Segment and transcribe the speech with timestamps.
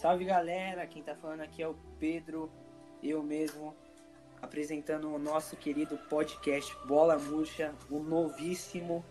[0.00, 2.48] Salve galera, quem tá falando aqui é o Pedro,
[3.02, 3.74] eu mesmo,
[4.40, 9.04] apresentando o nosso querido podcast Bola Murcha, o novíssimo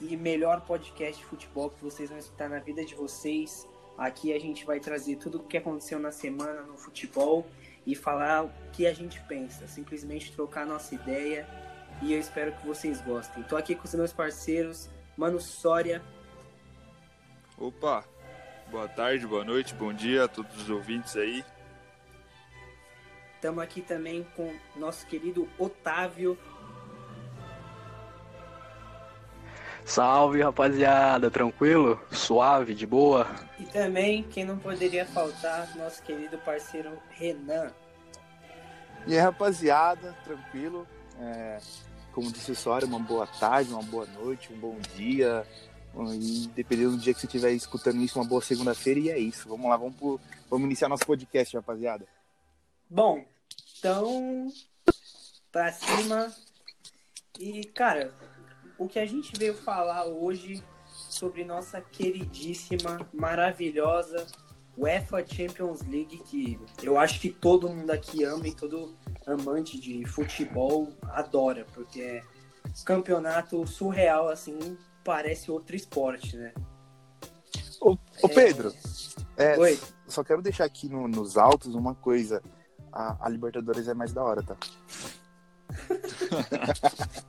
[0.00, 3.68] e melhor podcast de futebol que vocês vão escutar na vida de vocês.
[3.98, 7.46] Aqui a gente vai trazer tudo o que aconteceu na semana no futebol
[7.86, 11.46] e falar o que a gente pensa, simplesmente trocar nossa ideia
[12.00, 13.42] e eu espero que vocês gostem.
[13.42, 16.02] Tô aqui com os meus parceiros, Mano Soria.
[17.58, 18.02] Opa,
[18.72, 21.44] boa tarde, boa noite, bom dia a todos os ouvintes aí.
[23.34, 26.38] Estamos aqui também com nosso querido Otávio.
[29.84, 32.00] Salve rapaziada, tranquilo?
[32.10, 33.26] Suave, de boa?
[33.58, 37.70] E também, quem não poderia faltar, nosso querido parceiro Renan.
[39.06, 40.86] E aí rapaziada, tranquilo?
[41.20, 41.58] É,
[42.12, 45.46] como disse o Sora, uma boa tarde, uma boa noite, um bom dia.
[46.14, 49.00] E dependendo do dia que você estiver escutando isso, uma boa segunda-feira.
[49.00, 49.48] E é isso.
[49.48, 52.06] Vamos lá, vamos, pro, vamos iniciar nosso podcast, rapaziada.
[52.88, 53.24] Bom,
[53.78, 54.52] então,
[55.50, 56.32] pra cima.
[57.38, 58.14] E, cara,
[58.78, 60.62] o que a gente veio falar hoje
[61.08, 64.26] sobre nossa queridíssima, maravilhosa
[64.76, 68.96] UEFA Champions League, que eu acho que todo mundo aqui ama e todo
[69.26, 72.22] amante de futebol adora, porque é
[72.84, 76.52] campeonato surreal, assim, parece outro esporte, né?
[77.80, 78.72] Ô, ô Pedro,
[79.36, 79.78] é, Oi.
[80.06, 82.42] só quero deixar aqui no- nos autos uma coisa.
[82.92, 84.56] A, a Libertadores é mais da hora, tá?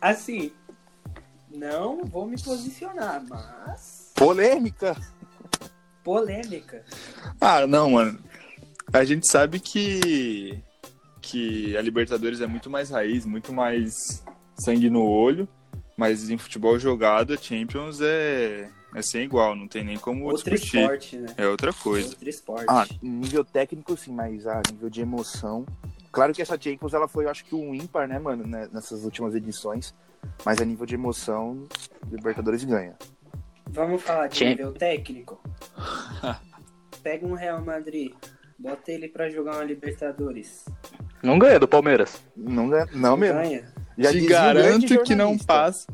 [0.00, 0.52] Assim,
[1.50, 4.96] não vou me posicionar, mas Polêmica!
[6.04, 6.84] polêmica.
[7.40, 8.22] Ah, não, mano.
[8.92, 10.62] A gente sabe que
[11.20, 14.22] que a Libertadores é muito mais raiz, muito mais
[14.56, 15.48] sangue no olho,
[15.96, 20.50] mas em futebol jogado, a Champions é é sem igual, não tem nem como Outro
[20.50, 20.78] discutir.
[20.80, 21.34] esporte, né?
[21.36, 22.08] É outra coisa.
[22.08, 22.64] Outro esporte.
[22.66, 25.66] Ah, nível técnico sim, mas a nível de emoção.
[26.10, 29.04] Claro que essa Champions ela foi, eu acho que um ímpar, né, mano, né, nessas
[29.04, 29.94] últimas edições.
[30.46, 31.66] Mas a nível de emoção,
[32.10, 32.96] Libertadores ganha.
[33.66, 35.38] Vamos falar de nível técnico?
[37.02, 38.12] Pega um Real Madrid,
[38.58, 40.64] bota ele pra jogar uma Libertadores.
[41.22, 42.22] Não ganha do Palmeiras.
[42.34, 43.40] Não, ganha, não mesmo.
[43.40, 43.74] Ganha.
[43.98, 45.86] Já Te garanto que não passa.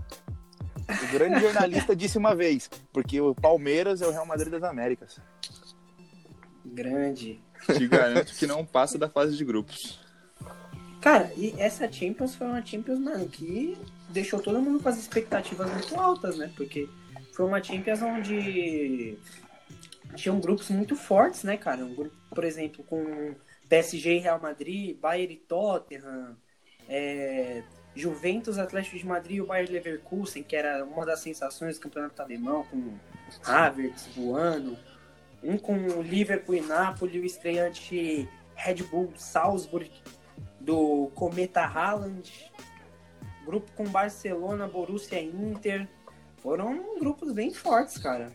[0.88, 5.18] O grande jornalista disse uma vez, porque o Palmeiras é o Real Madrid das Américas.
[6.64, 7.40] Grande.
[7.66, 10.00] Te garanto que não passa da fase de grupos.
[11.00, 13.76] Cara, e essa Champions foi uma Champions, mano, que
[14.10, 16.50] deixou todo mundo com as expectativas muito altas, né?
[16.56, 16.88] Porque
[17.32, 19.19] foi uma Champions onde
[20.14, 21.84] tinham grupos muito fortes, né, cara?
[21.84, 23.34] Um grupo, por exemplo, com
[23.69, 26.36] PSG e Real Madrid, Bayern e Tottenham,
[26.88, 27.62] é,
[27.94, 32.22] Juventus, Atlético de Madrid e o Bayern Leverkusen, que era uma das sensações do campeonato
[32.22, 32.94] alemão, com
[33.44, 34.76] Havertz voando.
[35.42, 39.91] Um com o Liverpool e Napoli, o estreante Red Bull Salzburg
[40.60, 42.50] do Cometa Haaland,
[43.44, 45.88] grupo com Barcelona, Borussia e Inter.
[46.38, 48.32] Foram grupos bem fortes, cara.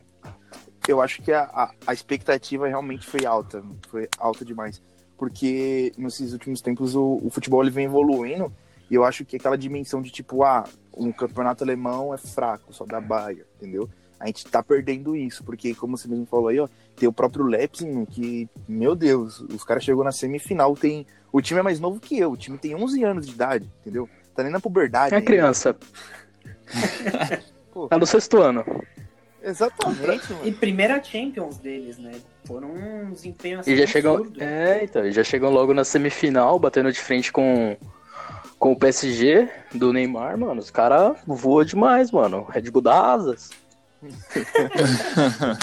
[0.88, 4.82] Eu acho que a, a, a expectativa realmente foi alta, foi alta demais.
[5.18, 8.54] Porque nesses últimos tempos o, o futebol ele vem evoluindo
[8.90, 10.64] e eu acho que aquela dimensão de tipo, ah,
[10.96, 13.90] um campeonato alemão é fraco, só da Bayern, entendeu?
[14.20, 17.46] A gente tá perdendo isso, porque como você mesmo falou aí, ó, tem o próprio
[17.46, 21.06] Leipzig, que, meu Deus, os caras chegou na semifinal, tem...
[21.32, 24.10] O time é mais novo que eu, o time tem 11 anos de idade, entendeu?
[24.34, 25.14] Tá nem na puberdade.
[25.14, 25.28] É ainda.
[25.28, 25.76] criança.
[27.72, 27.88] Pô.
[27.88, 28.64] Tá no sexto ano.
[29.44, 30.48] Exatamente, mano.
[30.48, 32.14] E primeira Champions deles, né?
[32.46, 34.16] Foram um desempenho assim E já chegam.
[34.16, 34.44] absurdo.
[34.44, 37.78] É, então, e já chegam logo na semifinal, batendo de frente com,
[38.60, 40.60] com o PSG do Neymar, mano.
[40.60, 42.44] Os caras voam demais, mano.
[42.44, 43.50] Red Bull dá asas.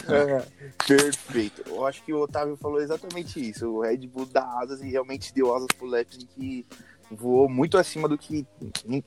[0.08, 0.44] É,
[0.86, 1.62] perfeito.
[1.66, 3.68] Eu acho que o Otávio falou exatamente isso.
[3.68, 6.66] O Red Bull dá asas e realmente deu asas pro Leipzig que
[7.10, 8.46] voou muito acima do que.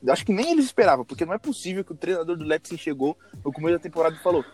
[0.08, 3.16] Acho que nem eles esperavam, porque não é possível que o treinador do Leipzig chegou
[3.44, 4.44] no começo da temporada e falou: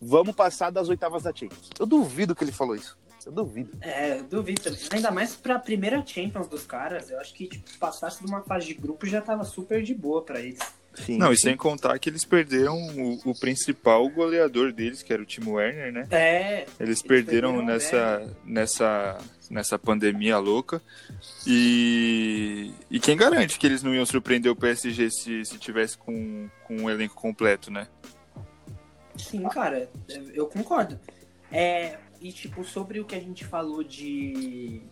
[0.00, 1.70] vamos passar das oitavas da Champions.
[1.78, 2.96] Eu duvido que ele falou isso.
[3.26, 3.70] Eu duvido.
[3.80, 4.80] É, eu duvido também.
[4.92, 8.66] Ainda mais pra primeira Champions dos caras, eu acho que tipo, passasse de uma fase
[8.66, 10.58] de grupo já tava super de boa pra eles.
[10.94, 11.42] Sim, Não, e sim.
[11.48, 15.92] sem contar que eles perderam o, o principal goleador deles, que era o Timo Werner,
[15.92, 16.06] né?
[16.10, 19.18] É, Eles Eles perderam, perderam nessa, nessa,
[19.48, 20.82] nessa pandemia louca.
[21.46, 26.48] E, e quem garante que eles não iam surpreender o PSG se, se tivesse com,
[26.64, 27.86] com um elenco completo, né?
[29.16, 29.88] Sim, cara,
[30.34, 30.98] eu concordo.
[31.52, 34.82] É, e tipo, sobre o que a gente falou de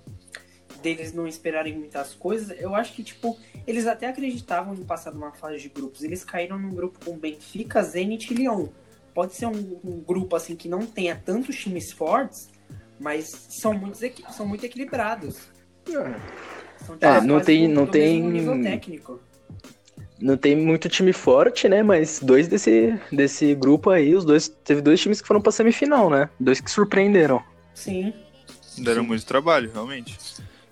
[0.83, 3.37] deles não esperarem muitas coisas, eu acho que, tipo,
[3.67, 6.03] eles até acreditavam em passar numa fase de grupos.
[6.03, 8.69] Eles caíram num grupo com Benfica, Zenit e Lyon.
[9.13, 12.49] pode ser um, um grupo assim que não tenha tantos times fortes,
[12.99, 13.99] mas são muito,
[14.33, 15.49] são muito equilibrados.
[16.87, 19.21] São é, não tem, não tem nível técnico.
[20.21, 21.83] Não tem muito time forte, né?
[21.83, 24.49] Mas dois desse, desse grupo aí, os dois.
[24.49, 26.29] Teve dois times que foram pra semifinal, né?
[26.41, 27.43] Dois que surpreenderam.
[27.75, 28.13] Sim.
[28.77, 29.09] Deram Sim.
[29.09, 30.17] muito trabalho, realmente.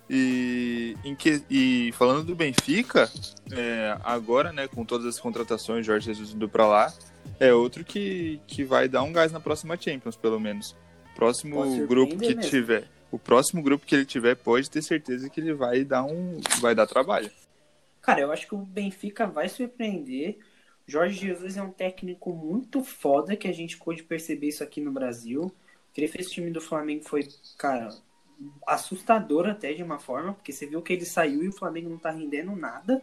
[0.09, 3.11] E, que, e falando do Benfica,
[3.51, 6.93] é, agora, né, com todas as contratações, Jorge Jesus indo para lá,
[7.39, 10.75] é outro que, que vai dar um gás na próxima Champions, pelo menos.
[11.15, 12.41] Próximo grupo que mesmo.
[12.49, 16.39] tiver, o próximo grupo que ele tiver, pode ter certeza que ele vai dar um,
[16.61, 17.29] vai dar trabalho.
[18.07, 20.39] Cara, eu acho que o Benfica vai surpreender.
[20.85, 24.93] Jorge Jesus é um técnico muito foda que a gente pôde perceber isso aqui no
[24.93, 25.53] Brasil.
[25.91, 27.27] Que ele fez o time do Flamengo foi,
[27.57, 27.89] cara,
[28.65, 31.97] assustador até de uma forma, porque você viu que ele saiu e o Flamengo não
[31.97, 33.01] tá rendendo nada.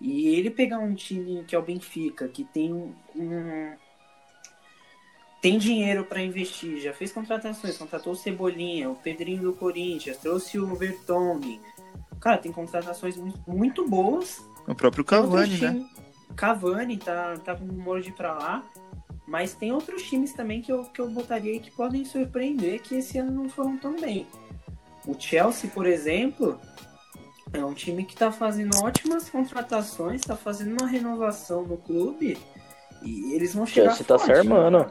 [0.00, 3.76] E ele pegar um time que é o Benfica, que tem um,
[5.42, 10.58] tem dinheiro para investir, já fez contratações, contratou o Cebolinha, o Pedrinho do Corinthians, trouxe
[10.58, 11.60] o Vertonghen.
[12.22, 13.16] Cara, tem contratações
[13.46, 14.48] muito boas.
[14.66, 15.84] O próprio Cavani, né?
[16.36, 18.62] Cavani tá, tá com rumor de ir pra lá.
[19.26, 22.96] Mas tem outros times também que eu, que eu botaria aí que podem surpreender que
[22.96, 24.26] esse ano não foram tão bem.
[25.06, 26.60] O Chelsea, por exemplo,
[27.52, 32.38] é um time que está fazendo ótimas contratações, está fazendo uma renovação no clube
[33.02, 34.78] e eles vão chegar Chelsea tá forte, se armando.
[34.78, 34.90] Né?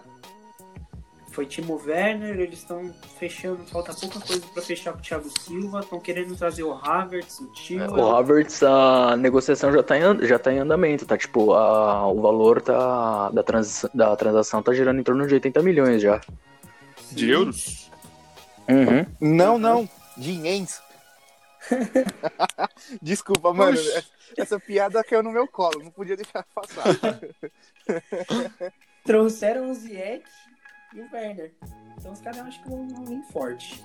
[1.32, 5.80] Foi Timo Werner, eles estão fechando, falta pouca coisa para fechar com o Thiago Silva,
[5.80, 7.84] estão querendo trazer o Havertz, o Timo.
[7.84, 11.18] É, o Havertz, a negociação já tá em, já tá em andamento, tá?
[11.18, 15.64] Tipo, a, o valor tá, da, trans, da transação tá girando em torno de 80
[15.64, 16.20] milhões já.
[17.12, 17.90] De euros?
[18.68, 19.06] Uhum.
[19.20, 20.66] Não, não de
[23.02, 23.78] Desculpa, mano.
[24.38, 26.86] Essa piada caiu no meu colo, não podia deixar passar.
[29.04, 30.26] Trouxeram o Ziyech
[30.94, 31.52] e o Werner.
[31.98, 33.84] Então os caras acho que vão vir forte.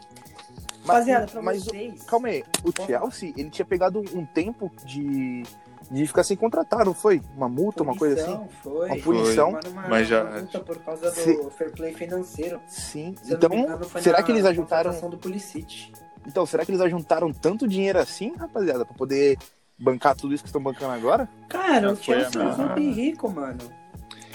[0.87, 2.03] Rapaziada, pra mas, vocês.
[2.05, 5.43] Calma aí, o Chelsea, ele tinha pegado um tempo de,
[5.91, 7.21] de ficar sem contratar, não foi?
[7.37, 8.49] Uma multa, punição, uma coisa assim?
[8.63, 8.87] Foi.
[8.89, 9.51] Uma punição.
[9.61, 9.71] Foi.
[9.71, 10.23] Uma, mas já.
[10.23, 11.51] Uma multa por causa do Se...
[11.51, 12.61] fair play financeiro.
[12.69, 13.15] Sim.
[13.23, 14.93] Se então, engano, será que eles ajudaram?
[15.11, 15.93] do Pulisic.
[16.27, 19.39] Então, será que eles juntaram tanto dinheiro assim, rapaziada, pra poder
[19.79, 21.29] bancar tudo isso que estão bancando agora?
[21.49, 23.59] Cara, o Chelsea é um rico, mano.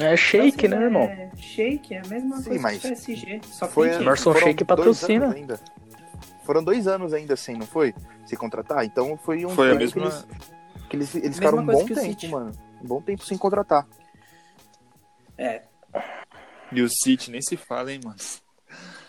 [0.01, 1.03] É shake, né, irmão?
[1.03, 3.41] É shake, é a mesma Sim, coisa mas que o PSG.
[3.51, 5.33] Só foi que Emerson Shake patrocina.
[5.33, 5.59] Ainda.
[6.45, 7.93] Foram dois anos ainda assim, não foi?
[8.25, 8.83] Se contratar?
[8.83, 9.93] Então foi um foi a mesma...
[9.93, 10.25] que eles,
[10.89, 12.27] que eles, eles ficaram um bom tempo, City.
[12.27, 12.51] mano.
[12.83, 13.87] Um bom tempo sem contratar.
[15.37, 15.63] É.
[16.71, 18.17] E o City nem se fala, hein, mano.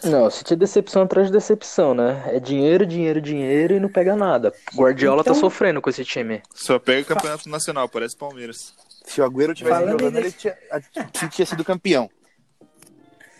[0.04, 2.24] Não, se tinha decepção atrás de decepção, né?
[2.26, 4.52] É dinheiro, dinheiro, dinheiro e não pega nada.
[4.74, 5.34] Guardiola tá então...
[5.34, 6.42] tá sofrendo com esse time.
[6.52, 8.74] Só pega o campeonato nacional, parece Palmeiras.
[9.12, 10.56] Se o Agüero tivesse Falando jogando, ele tinha,
[11.30, 12.10] tinha sido campeão.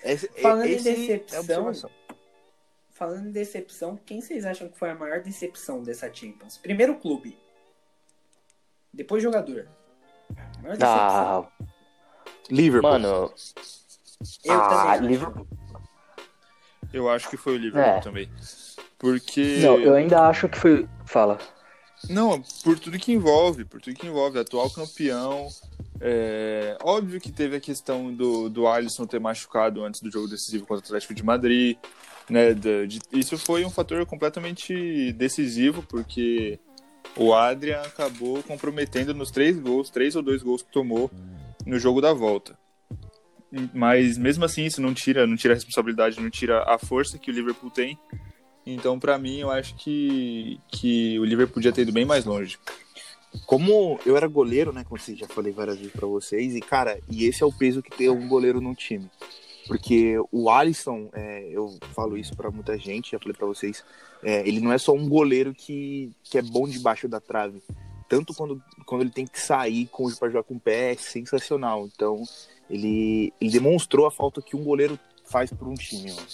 [0.05, 1.75] Esse, Falando esse em decepção, é
[2.91, 6.59] falando em decepção, quem vocês acham que foi a maior decepção dessa Champions?
[6.59, 7.39] Primeiro clube.
[8.93, 9.67] Depois jogador.
[10.63, 10.79] Maior decepção.
[10.79, 11.49] Ah,
[12.51, 12.91] Liverpool.
[12.91, 13.35] Mano.
[14.45, 15.09] Eu ah, também.
[15.09, 15.49] Liverpool.
[16.93, 18.01] Eu acho que foi o Liverpool é.
[18.01, 18.31] também.
[18.99, 19.61] Porque.
[19.63, 20.87] Não, eu ainda acho que foi.
[21.07, 21.39] Fala.
[22.09, 25.49] Não, por tudo que envolve, por tudo que envolve, atual campeão.
[26.01, 26.77] É...
[26.83, 30.83] Óbvio que teve a questão do, do Alisson ter machucado antes do jogo decisivo contra
[30.83, 31.77] o Atlético de Madrid.
[32.29, 36.59] Né, de, de, isso foi um fator completamente decisivo, porque
[37.17, 41.11] o Adrian acabou comprometendo nos três gols, três ou dois gols que tomou
[41.67, 42.57] no jogo da volta.
[43.75, 47.31] Mas mesmo assim, isso não tira, não tira a responsabilidade, não tira a força que
[47.31, 47.99] o Liverpool tem.
[48.65, 52.59] Então, para mim, eu acho que, que o Liverpool podia ter ido bem mais longe.
[53.47, 57.01] Como eu era goleiro, né, como eu já falei várias vezes para vocês, e cara,
[57.11, 59.11] e esse é o peso que tem um goleiro num time.
[59.67, 63.85] Porque o Alisson, é, eu falo isso para muita gente, já falei para vocês,
[64.23, 67.63] é, ele não é só um goleiro que, que é bom debaixo da trave.
[68.09, 69.89] Tanto quando, quando ele tem que sair
[70.19, 71.89] para jogar com o pé, é sensacional.
[71.95, 72.23] Então,
[72.69, 76.13] ele, ele demonstrou a falta que um goleiro faz por um time.
[76.13, 76.27] Mano.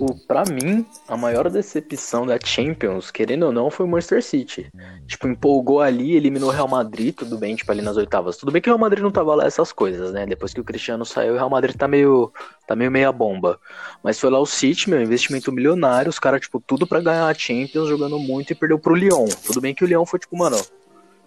[0.00, 4.72] O, pra mim, a maior decepção da Champions, querendo ou não, foi o Manchester City.
[5.06, 8.38] Tipo, empolgou ali, eliminou o Real Madrid, tudo bem, tipo, ali nas oitavas.
[8.38, 10.24] Tudo bem que o Real Madrid não tava lá essas coisas, né?
[10.24, 12.32] Depois que o Cristiano saiu, o Real Madrid tá meio,
[12.66, 13.60] tá meio meia bomba.
[14.02, 17.34] Mas foi lá o City, meu, investimento milionário, os caras, tipo, tudo para ganhar a
[17.34, 19.28] Champions, jogando muito e perdeu pro Lyon.
[19.46, 20.56] Tudo bem que o Lyon foi, tipo, mano,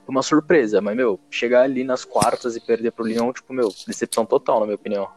[0.07, 4.25] uma surpresa, mas, meu, chegar ali nas quartas e perder pro Lyon, tipo, meu, decepção
[4.25, 5.07] total, na minha opinião.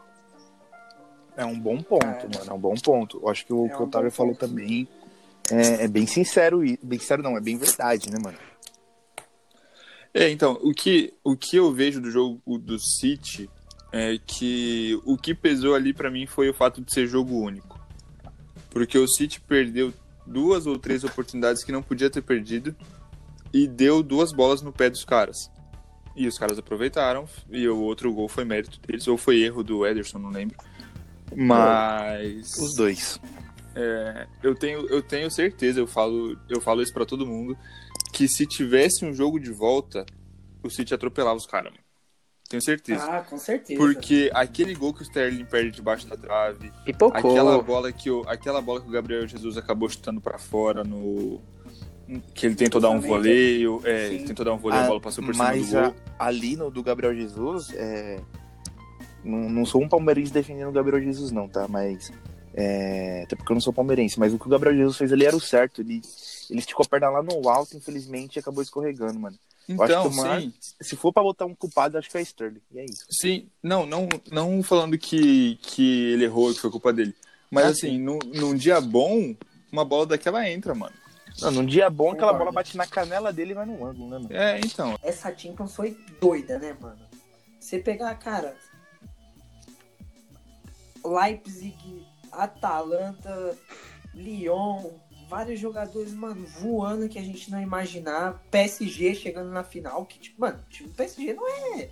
[1.37, 2.39] É um bom ponto, é.
[2.39, 3.21] mano, é um bom ponto.
[3.23, 4.49] Eu acho que o é que o Otávio falou ponto.
[4.49, 4.89] também
[5.51, 8.39] é, é, bem sincero, e bem sincero não, é bem verdade, né, mano?
[10.13, 13.51] É, então, o que, o que eu vejo do jogo do City
[13.93, 17.79] é que o que pesou ali pra mim foi o fato de ser jogo único.
[18.71, 19.93] Porque o City perdeu
[20.27, 22.75] duas ou três oportunidades que não podia ter perdido
[23.53, 25.51] e deu duas bolas no pé dos caras.
[26.17, 29.87] E os caras aproveitaram e o outro gol foi mérito deles, ou foi erro do
[29.87, 30.57] Ederson, não lembro.
[31.35, 33.21] Mas Os dois.
[33.75, 37.57] é, eu, tenho, eu tenho certeza, eu falo, eu falo isso pra todo mundo,
[38.13, 40.05] que se tivesse um jogo de volta,
[40.63, 41.73] o City atropelava os caras.
[41.73, 41.85] mano.
[42.49, 43.05] Tenho certeza.
[43.05, 43.79] Ah, com certeza.
[43.81, 47.19] Porque aquele gol que o Sterling perde debaixo da trave, Pipocou.
[47.33, 51.41] aquela bola que o, aquela bola que o Gabriel Jesus acabou chutando pra fora no
[52.37, 55.25] que ele tentou dar um voleio, é, tentou dar um voleio, a Ah, bola passou
[55.25, 55.97] por cima Mas do a- gol.
[56.21, 58.21] ali no do Gabriel Jesus, é,
[59.27, 61.67] não, não sou um palmeirense defendendo o Gabriel Jesus, não, tá?
[61.69, 62.11] Mas.
[62.55, 65.27] é, Até porque eu não sou palmeirense, mas o que o Gabriel Jesus fez ali
[65.27, 65.81] era o certo.
[65.81, 66.01] Ele,
[66.49, 69.37] ele esticou a perna lá no alto, infelizmente, e acabou escorregando, mano.
[69.69, 72.23] acho Então, que o Mar- sim, Se for pra botar um culpado, acho que é
[72.23, 72.61] Sterling.
[72.73, 73.05] E é isso.
[73.11, 77.15] sim, não, não, não falando que, que ele errou, que foi culpa dele.
[77.51, 79.35] Mas Ah, assim, num, num dia bom,
[79.71, 80.95] uma bola daquela entra, mano.
[81.41, 84.19] Não, num dia bom, aquela bola bate na canela dele e vai no ângulo, né,
[84.19, 84.33] mano?
[84.33, 84.99] É, então.
[85.03, 86.99] Essa Champions foi doida, né, mano?
[87.61, 88.57] Você pegar, cara.
[91.07, 93.57] Leipzig, Atalanta,
[94.15, 94.91] Lyon,
[95.29, 98.43] vários jogadores, mano, voando que a gente não imaginar.
[98.51, 101.89] PSG chegando na final, que, tipo, mano, o time do PSG não é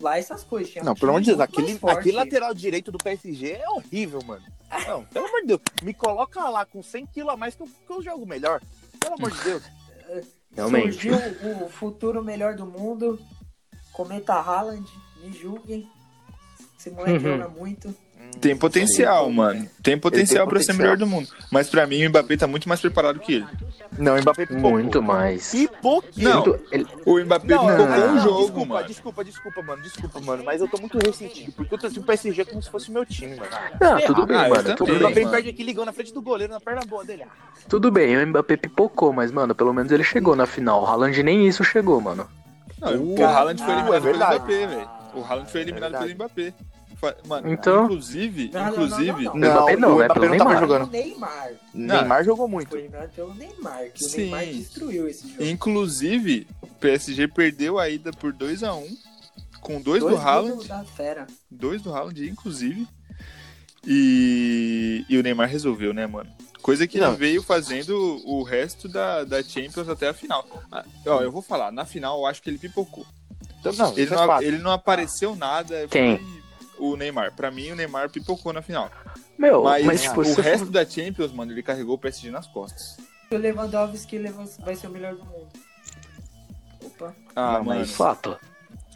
[0.00, 0.70] lá essas coisas.
[0.72, 3.68] tinha um Não, time pelo amor de Deus, aquele, aquele lateral direito do PSG é
[3.70, 4.44] horrível, mano.
[4.86, 7.66] Não, pelo amor de Deus, me coloca lá com 100 kg a mais que eu,
[7.66, 8.60] que eu jogo melhor.
[8.98, 9.62] Pelo amor de Deus.
[10.54, 10.92] Realmente.
[10.92, 11.16] Surgiu
[11.64, 13.18] o futuro melhor do mundo.
[13.92, 14.86] Cometa Haaland,
[15.22, 15.88] me julguem.
[16.78, 17.36] Esse moleque Uhum.
[17.38, 17.94] joga muito.
[18.40, 19.32] Tem potencial, Sim.
[19.34, 19.68] mano.
[19.82, 21.28] Tem potencial pra ser melhor do mundo.
[21.50, 23.46] Mas pra mim, o Mbappé tá muito mais preparado que ele.
[23.98, 24.70] Não, o Mbappé pipocou.
[24.72, 25.50] Muito mais.
[25.52, 26.04] Pipocou.
[26.16, 28.86] Não, Muito- ele- o Mbappé Não, pipocou não, o não, jogo, desculpa, mano.
[28.88, 32.44] desculpa, desculpa, mano, desculpa, mano, mas eu tô muito ressentido, porque eu torci o PSG
[32.46, 33.50] como se fosse o meu time, mano.
[33.80, 34.74] Não, tudo bem, Ah, mano.
[34.76, 34.98] Tudo O bem.
[34.98, 35.30] Mbappé mano.
[35.32, 37.24] perde aqui ligando na frente do goleiro, na perna boa dele.
[37.68, 40.82] Tudo bem, o Mbappé pipocou, mas, mano, pelo menos ele chegou na final.
[40.82, 42.26] O Haaland nem isso chegou, mano.
[42.80, 44.16] Não, o Haaland foi ah, eliminado é pelo.
[44.16, 44.88] Mbappé, velho.
[45.14, 46.14] O Haaland foi eliminado É pelo.
[46.14, 46.54] Mbappé.
[47.26, 50.04] Mano, Então- inclusive, Não, não, não, inclusive, não, O Mbappé não, o né?
[50.04, 50.60] Mbappé não tava Neymar.
[50.60, 50.86] jogando.
[50.86, 51.50] O Neymar.
[51.74, 52.68] Neymar jogou muito.
[52.70, 54.16] Foi pelo Neymar, que Sim.
[54.16, 55.42] o Neymar destruiu esse jogo.
[55.44, 58.86] inclusive, o PSG perdeu a ida por 2 a 1
[59.60, 61.26] com dois, do gols Haaland, da fera.
[61.50, 62.86] dois do Haaland, inclusive.
[63.86, 66.30] E, e o Neymar resolveu, né, mano?
[66.62, 67.16] Coisa que Não.
[67.16, 70.46] veio fazendo o resto da, da Champions até a final.
[70.70, 73.04] Ah, ó, eu vou falar, na final eu acho que ele pipocou.
[73.58, 75.86] Então, não, Ele é não, ele não apareceu nada.
[75.88, 76.18] Quem?
[76.18, 76.41] Foi
[76.78, 77.32] o Neymar.
[77.34, 78.90] Pra mim, o Neymar pipocou na final.
[79.38, 82.96] Meu, Mas, mas, tipo, o resto da Champions, mano, ele carregou o PSG nas costas.
[83.30, 84.18] O Lewandowski
[84.64, 85.48] vai ser o melhor do mundo.
[86.84, 87.14] Opa.
[87.34, 88.36] Ah, Não, mas- Fato.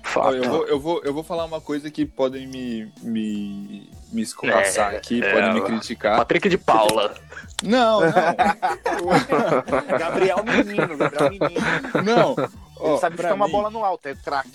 [0.02, 0.36] Fato.
[0.36, 4.94] eu, vou, eu, vou, eu vou falar uma coisa que podem me, me, me escorraçar
[4.94, 5.64] É, aqui, é, podem me ó.
[5.64, 6.16] criticar.
[6.18, 7.14] Patrick de Paula.
[7.64, 8.10] Não, não.
[9.98, 11.60] Gabriel Menino, Gabriel Menino.
[12.04, 12.32] não.
[12.32, 14.50] Ele Ó, sabe chutar uma bola no alto, é craque.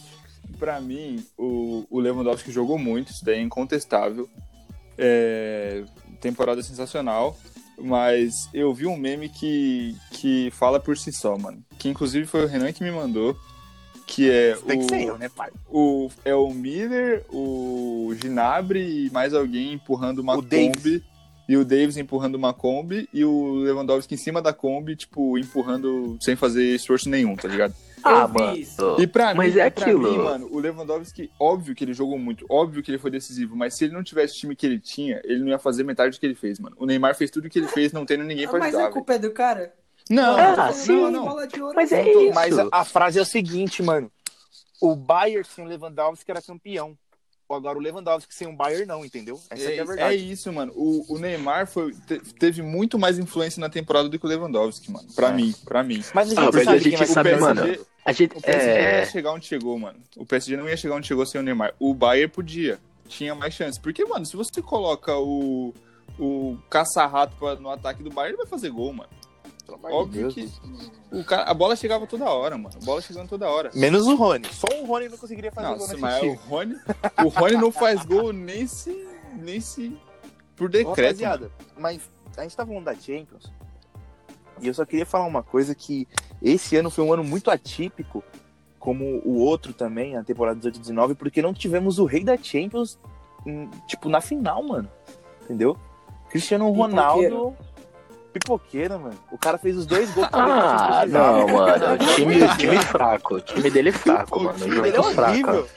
[0.62, 4.30] Pra mim, o, o Lewandowski jogou muito, isso daí é incontestável.
[4.96, 5.84] É,
[6.20, 7.36] temporada sensacional.
[7.80, 11.66] Mas eu vi um meme que, que fala por si só, mano.
[11.80, 13.36] Que inclusive foi o Renan que me mandou.
[14.06, 15.50] Que é Tem que o, ser eu, né, pai?
[15.68, 20.76] o, é o Miller, o Ginabre e mais alguém empurrando uma O Davis.
[20.76, 21.04] Kombi.
[21.50, 23.10] E o Davis empurrando uma Kombi.
[23.12, 27.74] E o Lewandowski em cima da Kombi, tipo, empurrando sem fazer esforço nenhum, tá ligado?
[28.04, 28.58] Ah, Eu vi mano.
[28.58, 28.96] isso.
[29.00, 30.12] E pra Mas mim, é pra aquilo.
[30.12, 33.76] mim, mano, o Lewandowski, óbvio que ele jogou muito, óbvio que ele foi decisivo, mas
[33.76, 36.20] se ele não tivesse o time que ele tinha, ele não ia fazer metade do
[36.20, 36.76] que ele fez, mano.
[36.80, 38.90] O Neymar fez tudo o que ele fez, não tendo ninguém pra mas ajudar.
[38.90, 39.74] a culpa é do cara?
[40.10, 40.92] Não, Ah, não, sim.
[41.02, 41.26] não, não.
[41.26, 42.22] Bola de ouro, Mas é não.
[42.24, 42.34] isso.
[42.36, 44.12] Mas a, a frase é o seguinte, mano.
[44.82, 46.98] O Bayern sem o Lewandowski era campeão.
[47.54, 49.40] Agora o Lewandowski sem o Bayern não, entendeu?
[49.50, 50.32] Essa É, que é a é verdade.
[50.32, 50.72] isso, mano.
[50.76, 54.92] O, o Neymar foi, te- teve muito mais influência na temporada do que o Lewandowski,
[54.92, 55.08] mano.
[55.16, 55.34] Pra É.
[55.34, 56.04] mim, pra mim.
[56.14, 57.86] Mas a Ah, gente mas sabe a gente vai mano.
[58.04, 58.38] A gente.
[58.38, 59.06] O PSG não ia É.
[59.06, 60.00] chegar onde chegou, mano.
[60.18, 61.74] O PSG não ia chegar onde chegou sem o Neymar.
[61.80, 62.80] O Bayern podia.
[63.08, 63.80] Tinha mais chance.
[63.80, 65.74] Porque, mano, se você coloca o,
[66.18, 69.10] o caça-rato no ataque do Bayern, ele vai fazer gol, mano.
[69.78, 70.60] Pelo amor de Óbvio Deus.
[70.60, 72.76] que o cara, a bola chegava toda hora, mano.
[72.82, 73.72] A bola chegando toda hora.
[73.74, 74.48] Menos o Rony.
[74.54, 76.34] Só o Rony não conseguiria fazer gol Nossa, nesse mas o.
[76.34, 76.76] Rony,
[77.26, 79.98] o Rony não faz gol nem se, nem se
[80.56, 81.20] por decreto.
[81.78, 82.02] mas
[82.38, 83.52] a gente tá falando da Champions.
[84.62, 86.08] E eu só queria falar uma coisa que
[86.42, 88.24] esse ano foi um ano muito atípico,
[88.78, 93.00] como o outro também, a temporada 18-19, porque não tivemos o rei da Champions,
[93.46, 94.90] em- tipo, na final, mano.
[95.44, 95.76] Entendeu?
[96.30, 97.56] Cristiano Ronaldo.
[98.34, 99.18] Pipoqueira, mano.
[99.32, 101.86] O cara fez os dois gols o Ah, não, mano.
[101.94, 103.36] O time, time fraco.
[103.36, 104.58] O time dele é fraco, O mano.
[104.60, 105.30] time dele é Jogo fraco.
[105.32, 105.68] horrível.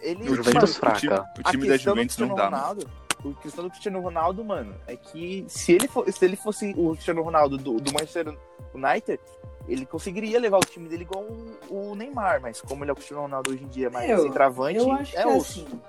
[0.00, 0.28] ele.
[0.30, 1.30] O Juventus mano, o time, fraca.
[1.38, 2.42] o time da questão do Juventus não Cristiano dá.
[2.50, 2.56] mano.
[2.56, 2.90] Ronaldo,
[3.24, 6.90] O questão do Cristiano Ronaldo, mano, é que se ele, for, se ele fosse o
[6.92, 8.36] Cristiano Ronaldo do, do Manchester
[8.74, 9.20] United,
[9.68, 11.56] ele conseguiria levar o time dele igual o,
[11.90, 14.78] o Neymar, mas como ele é o Cristiano Ronaldo hoje em dia, mais Eu- centroavante,
[14.78, 15.60] Eu acho é que osso.
[15.66, 15.80] assim.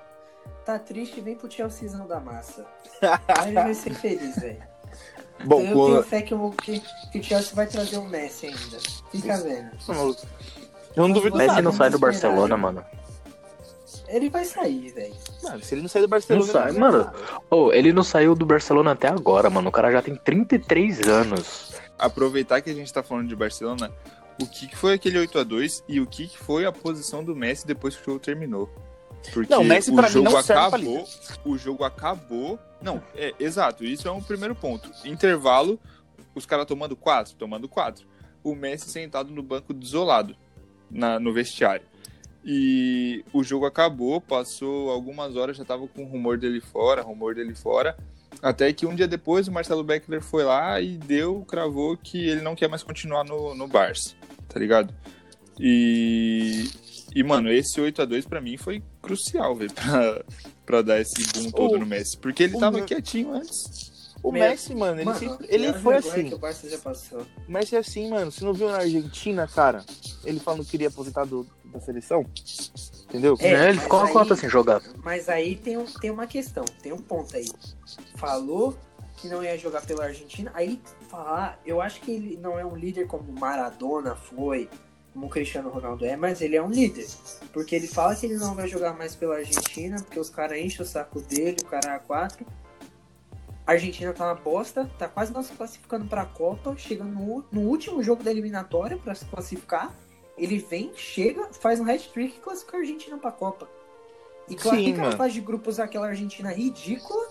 [0.63, 2.65] Tá triste, vem pro Chelseazão da massa.
[3.27, 4.63] Aí ele vai ser feliz, velho.
[5.43, 8.47] Bom, eu com- tenho fé que, o- que, que o Chelsea vai trazer o Messi
[8.47, 8.77] ainda.
[9.11, 9.69] Fica vendo.
[10.95, 11.61] eu não duvido Messi nada.
[11.61, 12.61] não sai do Barcelona, né?
[12.61, 12.85] mano.
[14.07, 15.15] Ele vai sair, velho.
[15.43, 17.11] Mano, se ele não sair do Não Barcelona, sai, ele mano.
[17.49, 19.69] Ô, ele não saiu do Barcelona até agora, mano.
[19.69, 21.73] O cara já tem 33 anos.
[21.97, 23.91] Aproveitar que a gente tá falando de Barcelona,
[24.41, 27.23] o que, que foi aquele 8 a 2 e o que, que foi a posição
[27.23, 28.69] do Messi depois que o jogo terminou.
[29.31, 31.07] Porque Não, o Messi o pra mim jogo não serve pra acabou,
[31.45, 32.59] o jogo acabou.
[32.81, 34.89] Não, é exato, isso é um primeiro ponto.
[35.05, 35.79] Intervalo,
[36.33, 38.05] os caras tomando quatro, tomando quatro.
[38.43, 40.35] O Messi sentado no banco desolado
[40.89, 41.85] na, no vestiário.
[42.43, 47.55] E o jogo acabou, passou algumas horas, já tava com rumor dele fora, rumor dele
[47.55, 47.97] fora.
[48.41, 52.41] Até que um dia depois o Marcelo Beckler foi lá e deu, cravou que ele
[52.41, 54.15] não quer mais continuar no, no Barça,
[54.47, 54.93] tá ligado?
[55.59, 56.69] E,
[57.15, 60.23] e mano, esse 8 a 2 pra mim foi crucial, velho, pra,
[60.65, 62.17] pra dar esse boom todo O- no Messi.
[62.17, 63.93] Porque ele tava meu- quietinho antes.
[64.23, 66.29] O Meu- Messi, mano, ele, Mano, sempre- ele foi assim.
[66.29, 67.21] que o Barça já passou.
[67.47, 68.31] O Messi é assim, mano.
[68.31, 69.85] Você não viu na Argentina, cara?
[70.23, 72.25] Ele falando que queria aposentar do- da seleção?
[73.03, 73.37] Entendeu?
[73.39, 74.81] É, É, ele ficou uma cota sem jogar.
[75.03, 77.45] Mas aí tem, um, tem uma questão, tem um ponto aí.
[78.15, 78.75] Falou
[79.17, 82.75] que não ia jogar pela Argentina, aí falar, eu acho que ele não é um
[82.75, 84.69] líder como Maradona foi,
[85.15, 87.07] como o Cristiano Ronaldo é, mas ele é um líder.
[87.53, 90.81] Porque ele fala que ele não vai jogar mais pela Argentina, porque os caras enchem
[90.81, 92.45] o saco dele, o cara é A4.
[93.65, 97.61] A Argentina tá uma bosta, tá quase não se classificando pra Copa, chegando no, no
[97.61, 99.95] último jogo da eliminatória pra se classificar.
[100.37, 103.69] Ele vem, chega, faz um hat-trick e classifica a Argentina pra Copa.
[104.49, 107.25] E classifica na fase de grupos aquela Argentina ridícula.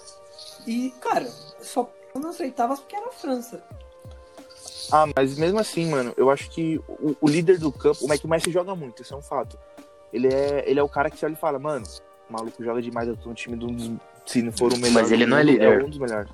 [0.66, 1.28] E, cara,
[1.60, 3.62] só nas oitavas porque era a França.
[4.92, 8.22] Ah, mas mesmo assim, mano, eu acho que o, o líder do campo, o Mac
[8.24, 9.58] Messi joga muito, isso é um fato.
[10.12, 11.84] Ele é, ele é o cara que você olha e fala, mano,
[12.28, 13.90] o maluco joga demais, eu tô no time de um dos.
[14.26, 14.92] Se não for o melhor.
[14.92, 15.84] Mas ele não é líder.
[15.84, 16.30] um dos melhores.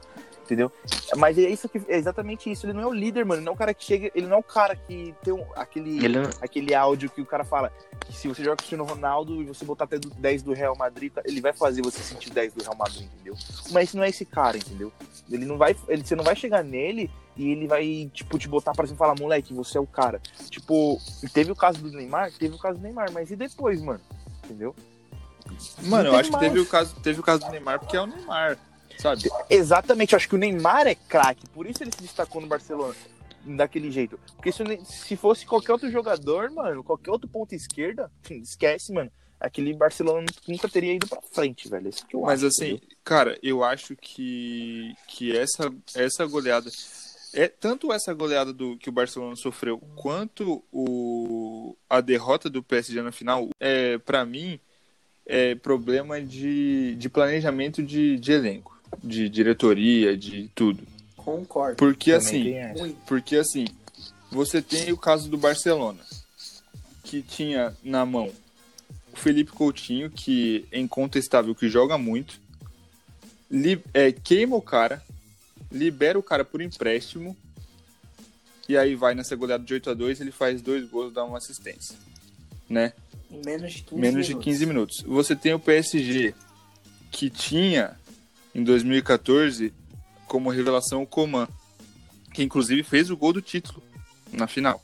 [0.50, 0.72] Entendeu?
[1.16, 2.66] Mas é isso que é exatamente isso.
[2.66, 3.38] Ele não é o líder, mano.
[3.38, 4.10] Ele não é o cara que chega.
[4.12, 7.26] Ele não é o cara que tem um- aquele, Ele não- aquele áudio que o
[7.26, 10.10] cara fala que se você joga com o Cristiano Ronaldo e você botar até do
[10.10, 13.36] 10 do Real Madrid, tá- ele vai fazer você sentir 10 do Real Madrid, entendeu?
[13.70, 14.92] Mas não é esse cara, entendeu?
[15.30, 15.76] Ele não vai.
[15.86, 18.98] Ele, você não vai chegar nele e ele vai, tipo, te botar pra cima e
[18.98, 20.20] falar, moleque, você é o cara.
[20.50, 21.00] Tipo,
[21.32, 24.00] teve o caso do Neymar, teve o caso do Neymar, mas e depois, mano?
[24.44, 24.74] Entendeu?
[25.82, 26.48] Mano, eu acho que mais.
[26.48, 28.56] teve o, caso, teve o caso do Neymar porque é o Neymar,
[29.00, 29.22] sabe?
[29.48, 32.94] Exatamente, acho que o Neymar é craque, por isso ele se destacou no Barcelona
[33.44, 34.18] daquele jeito.
[34.36, 39.10] Porque se, se fosse qualquer outro jogador, mano, qualquer outro ponto esquerda, esquece, mano.
[39.38, 41.88] Aquele Barcelona nunca teria ido pra frente, velho.
[41.88, 42.96] Isso que eu Mas acho, assim, entendeu?
[43.02, 46.70] cara, eu acho que, que essa, essa goleada.
[47.32, 53.00] É tanto essa goleada do que o Barcelona sofreu quanto o, a derrota do PSG
[53.00, 54.60] na final, é, para mim,
[55.24, 60.86] é problema de, de planejamento de, de elenco, de diretoria, de tudo.
[61.16, 61.76] Concordo.
[61.76, 63.64] Porque Também assim, porque assim,
[64.30, 66.00] você tem o caso do Barcelona,
[67.04, 68.30] que tinha na mão
[69.12, 72.40] o Felipe Coutinho, que é incontestável, que joga muito,
[73.50, 75.02] li- é, queima o cara,
[75.70, 77.36] libera o cara por empréstimo,
[78.68, 81.38] e aí vai nessa goleada de 8 a 2 ele faz dois gols, dá uma
[81.38, 81.96] assistência,
[82.68, 82.92] né?
[83.30, 84.44] Em menos de 15 Menos de minutos.
[84.44, 85.00] 15 minutos.
[85.02, 86.34] Você tem o PSG,
[87.10, 87.98] que tinha,
[88.54, 89.72] em 2014,
[90.26, 91.48] como revelação o Coman,
[92.32, 93.82] que inclusive fez o gol do título
[94.32, 94.82] na final.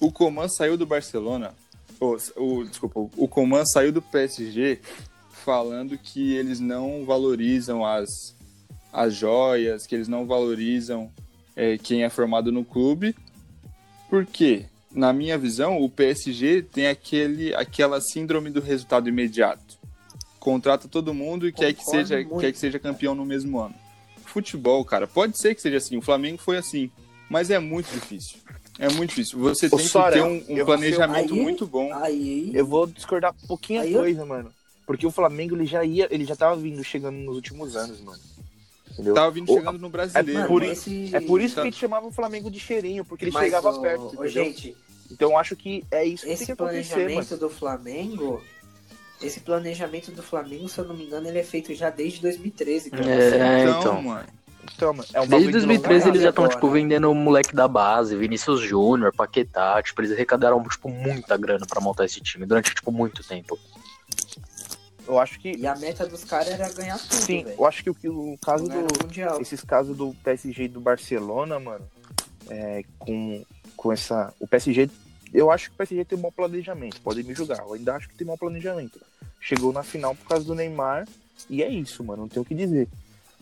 [0.00, 1.54] O Coman saiu do Barcelona,
[2.00, 4.80] o, desculpa, o Coman saiu do PSG
[5.30, 8.34] falando que eles não valorizam as,
[8.92, 11.10] as joias, que eles não valorizam
[11.54, 13.14] é, quem é formado no clube,
[14.08, 19.78] porque na minha visão, o PSG tem aquele, aquela síndrome do resultado imediato.
[20.42, 22.38] Contrata todo mundo e quer que, seja, muito.
[22.38, 23.76] quer que seja campeão no mesmo ano.
[24.24, 25.96] Futebol, cara, pode ser que seja assim.
[25.96, 26.90] O Flamengo foi assim,
[27.30, 28.38] mas é muito difícil.
[28.76, 29.38] É muito difícil.
[29.38, 31.94] Você tem Sora, que ter um, um planejamento aí- muito bom.
[31.94, 34.52] Aí, Eu vou discordar um pouquinho a Aí coisa, mano.
[34.84, 38.18] Porque o Flamengo ele já ia, ele já tava vindo chegando nos últimos anos, mano.
[38.90, 39.14] Entendeu?
[39.14, 40.32] Tava vindo O- chegando no brasileiro.
[40.40, 41.14] mano, por esse...
[41.14, 41.62] É por isso Tá.
[41.62, 44.08] que a gente chamava o Flamengo de cheirinho, porque ele Mas, chegava ô, perto, ô,
[44.24, 44.28] entendeu?
[44.28, 44.76] gente,
[45.08, 47.04] Então eu acho que é isso que tem esse que acontecer, mano.
[47.12, 48.42] planejamento do Flamengo...
[49.22, 52.90] Esse planejamento do Flamengo, se eu não me engano, ele é feito já desde 2013.
[52.90, 53.40] que eu não sei.
[53.40, 54.02] É, então, então.
[54.02, 54.26] mano.
[54.74, 57.14] Então, mano, é um Desde bagulho de 2013 longa eles já estão, tipo, vendendo o
[57.14, 59.82] moleque da base, Vinícius Júnior, Paquetá.
[59.82, 63.58] Tipo, eles arrecadaram, tipo, muita grana pra montar esse time durante, tipo, muito tempo.
[65.06, 65.52] Eu acho que.
[65.56, 67.56] E a meta dos caras era ganhar tudo, Sim, velho.
[67.58, 69.04] eu acho que o, o caso Ganhar do.
[69.04, 69.40] Mundial.
[69.40, 71.84] Esses casos do PSG e do Barcelona, mano,
[72.48, 73.44] é, com,
[73.76, 74.32] com essa.
[74.38, 74.88] O PSG.
[75.32, 77.00] Eu acho que o PSG tem um bom planejamento.
[77.00, 77.58] Podem me julgar.
[77.60, 79.00] Eu ainda acho que tem um bom planejamento.
[79.40, 81.08] Chegou na final por causa do Neymar.
[81.48, 82.22] E é isso, mano.
[82.22, 82.88] Não tem o que dizer.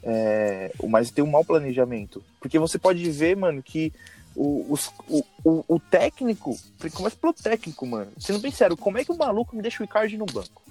[0.03, 2.23] É, mas tem um mau planejamento.
[2.39, 3.93] Porque você pode ver, mano, que
[4.37, 6.57] o, o, o, o técnico.
[6.95, 8.11] Começa pelo técnico, mano.
[8.19, 10.63] Sendo bem sério, como é que o maluco me deixa o Icardi no banco?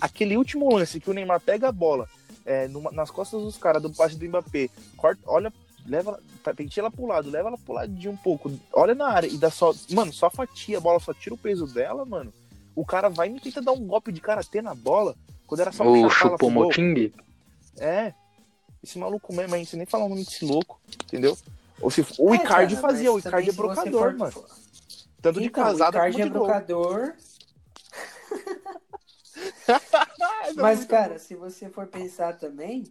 [0.00, 2.08] Aquele último lance que o Neymar pega a bola
[2.44, 5.52] é, numa- nas costas dos caras do passe do Mbappé, corta, olha,
[5.86, 6.20] leva,
[6.56, 9.36] penteia ela pro lado, leva ela pro lado de um pouco, olha na área e
[9.38, 9.72] dá só.
[9.90, 12.32] Mano, só fatia a bola, só tira o peso dela, mano.
[12.74, 15.14] O cara vai e me tenta dar um golpe de karatê na bola.
[15.46, 16.10] Quando era só gol.
[16.10, 17.12] Chupomoting?
[17.78, 18.12] É.
[18.82, 21.36] Esse maluco mesmo, aí, você nem falar o nome desse louco, entendeu?
[21.80, 24.44] Ou se, o É, Icardi cara, fazia, o Icardi é brocador, for- mano.
[25.22, 26.46] Tanto de Então, casado o Icardi como é de gol.
[26.46, 27.14] brocador.
[30.56, 32.84] Mas, cara, se você for pensar também,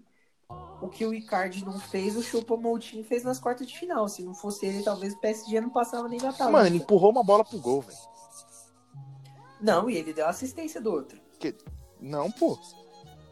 [0.81, 4.07] o que o Icardi não fez, o Choupo-Moting fez nas quartas de final.
[4.07, 6.51] Se não fosse ele, talvez o PSG não passava nem da tabela.
[6.51, 7.97] Mano, ele empurrou uma bola pro gol, velho.
[9.59, 11.19] Não, e ele deu assistência do outro.
[11.99, 12.57] Não, pô.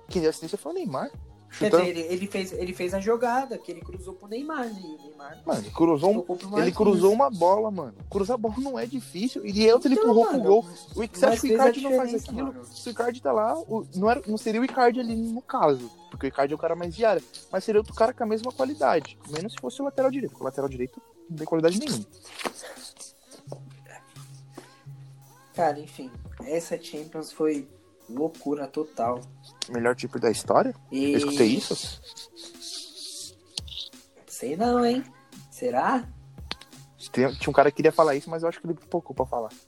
[0.10, 1.12] Quem deu assistência foi o Neymar.
[1.59, 4.81] Quer dizer, ele, ele fez, ele fez a jogada que ele cruzou pro Neymar, né?
[4.81, 7.93] O Neymar Mano, ele cruzou, um- ele cruzou uma bola, mano.
[8.09, 9.45] Cruzar a bola não é difícil.
[9.45, 10.59] E outro ele Então, empurrou mano, pro gol.
[10.61, 10.63] O
[10.95, 12.47] você mas acha que o Icardi não faz aquilo?
[12.47, 12.65] mano.
[12.65, 15.91] Se o Icardi tá lá, o- não, era, não seria o Icardi ali no caso.
[16.09, 17.21] Porque o Icardi é o cara mais de área.
[17.51, 19.17] Mas seria outro cara com a mesma qualidade.
[19.29, 20.31] Menos se fosse o lateral direito.
[20.31, 22.05] Porque o lateral direito não tem qualidade nenhuma.
[25.53, 26.09] Cara, enfim,
[26.45, 27.67] essa Champions foi
[28.09, 29.21] loucura total.
[29.69, 30.75] Melhor tipo da história?
[30.91, 31.13] E...
[31.13, 32.01] Eu escutei isso?
[34.27, 35.03] Sei não, hein?
[35.51, 36.07] Será?
[36.97, 39.51] Tinha um cara que queria falar isso, mas eu acho que ele pouco pra falar.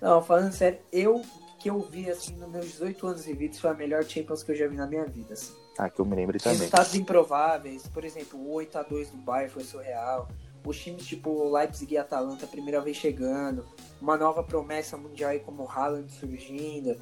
[0.00, 1.22] Não, falando sério, eu
[1.58, 4.52] que eu vi assim nos meus 18 anos de vida, foi a melhor Champions que
[4.52, 5.34] eu já vi na minha vida.
[5.34, 5.52] Assim.
[5.78, 6.58] Ah, que eu me lembre também.
[6.58, 10.28] Resultados improváveis, por exemplo, o 8x2 do Bayern foi surreal.
[10.64, 13.64] Os times tipo Leipzig e Atalanta, a primeira vez chegando.
[14.00, 16.96] Uma nova promessa mundial aí como o Haaland surgindo.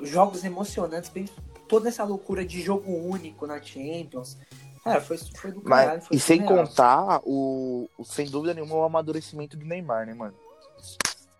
[0.00, 1.28] Jogos emocionantes, bem,
[1.68, 4.36] toda essa loucura de jogo único na Champions.
[4.82, 5.98] Cara, foi, foi do caralho.
[5.98, 6.66] Mas, foi e sem surreal.
[6.66, 10.34] contar, o, o- sem dúvida nenhuma, o amadurecimento do Neymar, né, mano?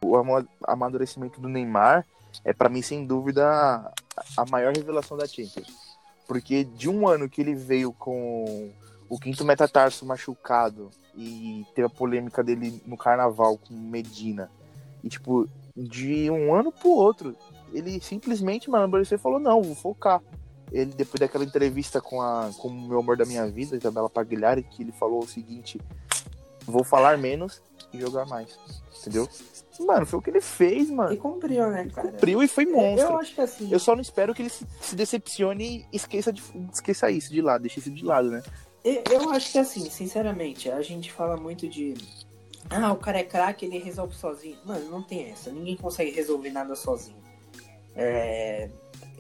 [0.05, 2.07] O ama- amadurecimento do Neymar
[2.45, 3.93] é, pra mim, sem dúvida, a,
[4.37, 5.67] a maior revelação da Champions.
[6.29, 8.71] Porque de um ano que ele veio com
[9.09, 14.51] o quinto metatarso machucado e teve a polêmica dele no carnaval com Medina.
[15.03, 17.37] E, tipo, de um ano pro outro,
[17.73, 20.23] ele simplesmente, mano, amadureceu e falou: não, vou focar
[20.71, 24.63] ele depois daquela entrevista com a com o meu amor da minha vida, Isabela Pagliari,
[24.63, 25.79] que ele falou o seguinte:
[26.65, 27.61] vou falar menos
[27.93, 28.59] e jogar mais,
[29.01, 29.29] entendeu?
[29.81, 31.17] Mano, foi o que ele fez, E mano.
[31.17, 32.09] cumpriu, né, cara?
[32.09, 33.17] Cumpriu e foi Eu monstro.
[33.17, 33.69] acho que assim.
[33.73, 37.41] Eu só não espero que ele se, se decepcione e esqueça, de, esqueça isso de
[37.41, 38.43] lado, deixe isso de lado, né?
[38.85, 41.95] Eu, eu acho que assim, sinceramente, a gente fala muito de.
[42.71, 44.59] Ah, o cara é craque, ele resolve sozinho.
[44.65, 45.51] Mano, não tem essa.
[45.51, 47.23] Ninguém consegue resolver nada sozinho.
[47.95, 48.71] É,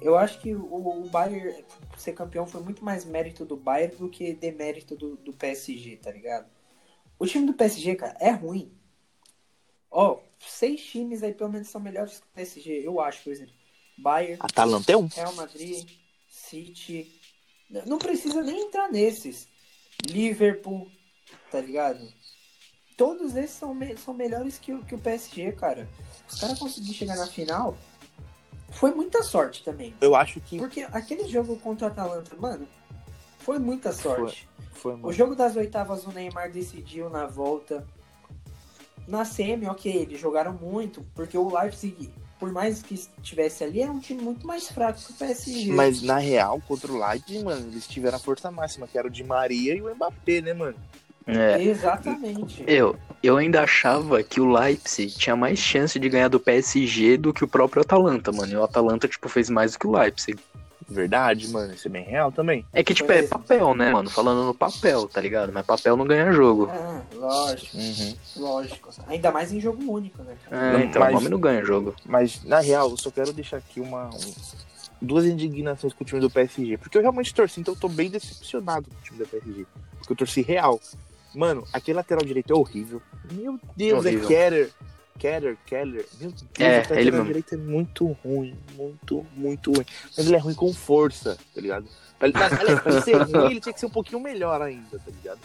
[0.01, 1.65] eu acho que o, o Bayern
[1.97, 6.11] ser campeão foi muito mais mérito do Bayern do que demérito do, do PSG, tá
[6.11, 6.51] ligado?
[7.19, 8.73] O time do PSG, cara, é ruim.
[9.91, 13.55] Ó, seis times aí pelo menos são melhores que o PSG, eu acho, por exemplo.
[13.99, 15.07] Bayern, Atalanta é um.
[15.07, 15.89] Real Madrid,
[16.27, 17.21] City.
[17.87, 19.47] Não precisa nem entrar nesses.
[20.07, 20.91] Liverpool,
[21.51, 22.13] tá ligado?
[23.03, 25.88] Todos esses são, me- são melhores que o, que o PSG, cara.
[26.31, 27.77] Os caras conseguiram chegar na final.
[28.71, 29.93] Foi muita sorte também.
[30.01, 32.65] Eu acho que Porque aquele jogo contra o Atalanta, mano,
[33.41, 34.49] foi muita sorte.
[34.73, 35.12] foi, O mano.
[35.12, 37.85] jogo das oitavas o Neymar decidiu na volta.
[39.09, 43.91] Na semi, ok, eles jogaram muito, porque o Leipzig, por mais que estivesse ali, era
[43.91, 45.73] um time muito mais fraco que o PSG.
[45.73, 49.11] Mas na real, contra o Leipzig, mano, eles tiveram a força máxima, que era o
[49.11, 50.77] Di Maria e o Mbappé, né, mano?
[51.27, 51.63] É.
[51.63, 52.65] Exatamente.
[52.67, 57.33] Eu, eu ainda achava que o Leipzig tinha mais chance de ganhar do PSG do
[57.33, 58.53] que o próprio Atalanta, mano.
[58.53, 60.39] E o Atalanta, tipo, fez mais do que o Leipzig.
[60.89, 62.67] Verdade, mano, isso é bem real também.
[62.73, 63.31] É que, tipo, é mesmo.
[63.31, 64.11] papel, né, mano?
[64.11, 65.51] Falando no papel, tá ligado?
[65.53, 66.69] Mas papel não ganha jogo.
[66.71, 68.15] Ah, lógico, Uhum.
[68.37, 68.91] lógico.
[69.07, 70.81] Ainda mais em jogo único, né, cara?
[70.81, 71.95] É, então, Mas- o nome não ganha jogo.
[72.05, 74.09] Mas, na real, eu só quero deixar aqui uma.
[74.11, 74.63] um-
[75.01, 76.77] duas indignações com o time do PSG.
[76.77, 79.65] Porque eu realmente torci, então eu tô bem decepcionado com o time do PSG.
[79.99, 80.79] Porque eu torci real.
[81.35, 83.01] Mano, aquele lateral direito é horrível.
[83.31, 84.25] Meu Deus, Horrível.
[84.25, 84.71] é Keller.
[85.18, 86.07] Keller, Keller.
[86.21, 87.27] Meu Deus, É, o lateral ele mesmo.
[87.27, 88.57] direito é muito ruim.
[88.77, 89.87] Muito, muito ruim.
[90.16, 91.87] Mas ele é ruim com força, tá ligado?
[92.18, 94.61] Pra ele, mas, aliás, pra ele ser ruim, ele tinha que ser um pouquinho melhor
[94.61, 95.40] ainda, tá ligado?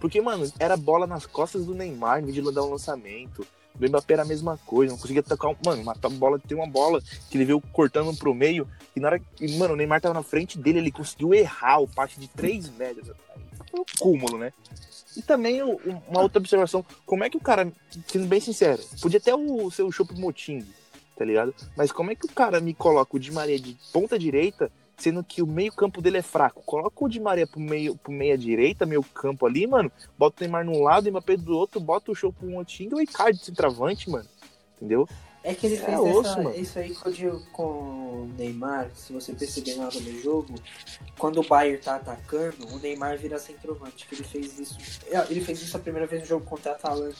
[0.00, 3.46] Porque, mano, era bola nas costas do Neymar, em vez de dar um lançamento.
[3.74, 5.48] Do Mbappé era a mesma coisa, não conseguia tocar.
[5.48, 5.56] Um...
[5.64, 8.66] Mano, uma bola, tem uma bola que ele veio cortando pro meio.
[8.94, 11.88] E na hora que, mano, o Neymar tava na frente dele, ele conseguiu errar o
[11.88, 13.10] passe de 3 metros.
[13.80, 14.52] Um cúmulo, né?
[15.16, 17.72] E também uma outra observação, como é que o cara,
[18.06, 20.66] sendo bem sincero, podia até o seu Chopp Moting,
[21.16, 21.54] tá ligado?
[21.76, 25.22] Mas como é que o cara me coloca o Di Maria de ponta direita sendo
[25.22, 26.62] que o meio campo dele é fraco.
[26.64, 29.92] Coloca o Di Maria pro, meio, pro meia direita, meio campo ali, mano.
[30.18, 32.94] Bota o Neymar num lado, o Mbappé do outro, bota o show pro Motinho e
[32.94, 34.26] o Icardi de centroavante, mano.
[34.76, 35.08] Entendeu?
[35.46, 36.92] É que ele é fez osso, essa, isso aí
[37.52, 40.52] com o Neymar, se você perceber na hora do jogo,
[41.16, 44.04] quando o Bayern tá atacando, o Neymar vira centroavante.
[44.10, 44.76] Ele fez isso.
[45.08, 47.14] É, ele fez isso a primeira vez no jogo contra a Atalanta.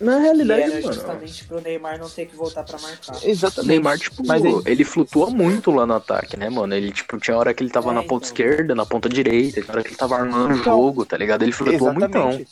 [0.00, 0.92] Na realidade, era mano.
[0.92, 3.24] justamente pro Neymar não ter que voltar pra marcar.
[3.24, 3.68] Exatamente.
[3.68, 4.60] Neymar, tipo, mas ele...
[4.66, 6.74] ele flutua muito lá no ataque, né, mano?
[6.74, 8.26] Ele, tipo, tinha hora que ele tava é, na ponta então...
[8.26, 11.44] esquerda, na ponta direita, tinha hora que ele tava armando o então, jogo, tá ligado?
[11.44, 12.48] Ele flutua muito.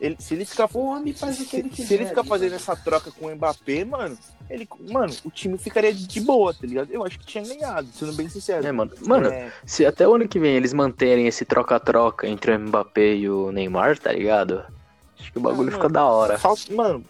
[0.00, 2.54] Ele, se ele ficar, o homem faz o que ele quiser, se ele ficar fazendo
[2.54, 4.16] essa troca com o Mbappé, mano,
[4.48, 6.90] ele, mano, o time ficaria de boa, tá ligado?
[6.90, 8.66] Eu acho que tinha ganhado, sendo bem sincero.
[8.66, 8.90] É, mano.
[9.06, 9.52] Mano, é...
[9.66, 13.52] se até o ano que vem eles manterem esse troca-troca entre o Mbappé e o
[13.52, 14.64] Neymar, tá ligado?
[15.18, 16.38] Acho que o bagulho ah, fica da hora.
[16.38, 17.04] Falta, mano,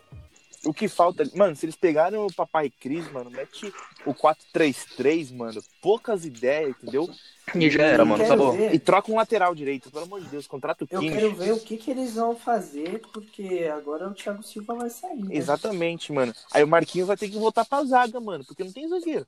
[0.64, 1.24] o que falta.
[1.34, 3.72] Mano, se eles pegarem o Papai Cris, mano, mete
[4.04, 5.62] o 4-3-3, mano.
[5.80, 7.08] Poucas ideias, entendeu?
[7.54, 8.56] E já era, mano, tá bom.
[8.72, 11.60] E troca um lateral direito, pelo amor de Deus, contrato o Eu quero ver o
[11.60, 15.24] que, que eles vão fazer, porque agora o Thiago Silva vai sair.
[15.24, 15.34] Né?
[15.36, 16.34] Exatamente, mano.
[16.52, 19.26] Aí o Marquinhos vai ter que voltar pra zaga, mano, porque não tem zagueiro.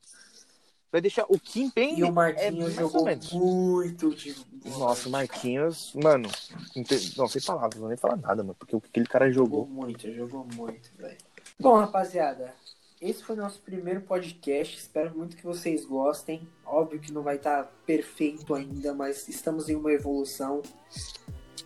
[0.92, 2.00] Vai deixar o Kim Payne.
[2.00, 4.36] E o Marquinhos é jogou muito de.
[4.76, 6.28] Nossa, o Marquinhos, mano.
[7.16, 8.54] Não, sem palavras, não vou nem falar nada, mano.
[8.58, 9.60] Porque o que aquele cara jogou.
[9.60, 11.16] Jogou muito, jogou muito, velho.
[11.58, 12.54] Bom, rapaziada,
[13.00, 14.76] esse foi nosso primeiro podcast.
[14.76, 16.46] Espero muito que vocês gostem.
[16.62, 20.60] Óbvio que não vai estar tá perfeito ainda, mas estamos em uma evolução.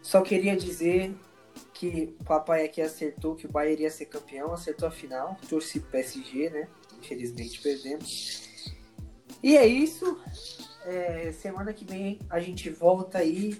[0.03, 1.12] Só queria dizer
[1.75, 5.37] que o papai aqui acertou que o Bayern ia ser campeão, acertou a final.
[5.49, 6.69] Torci pro PSG, né?
[7.01, 8.55] Infelizmente perdemos.
[9.47, 10.19] E é isso.
[10.85, 13.57] É, semana que vem a gente volta aí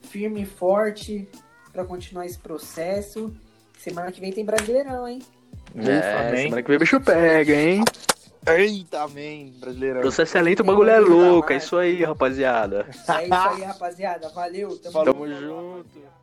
[0.00, 1.28] firme e forte
[1.70, 3.30] para continuar esse processo.
[3.78, 5.20] Semana que vem tem Brasileirão, hein?
[5.76, 7.84] É, semana que vem o bicho pega, hein?
[8.46, 10.00] Eita, amém, brasileirão.
[10.00, 11.52] Processo é lento, o bagulho é louco.
[11.52, 12.86] É isso aí, rapaziada.
[12.88, 14.30] É isso aí, rapaziada.
[14.30, 15.40] Valeu, tamo, tamo junto.
[15.42, 16.13] junto.